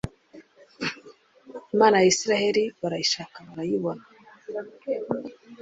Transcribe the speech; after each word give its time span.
Imana 1.73 1.95
ya 2.01 2.09
Isirayeli 2.11 2.63
barayishaka 2.81 3.37
barayibona 3.47 4.03